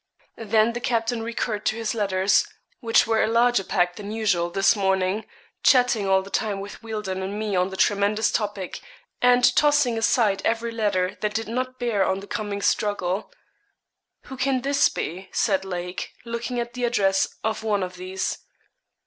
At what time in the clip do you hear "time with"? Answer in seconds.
6.31-6.81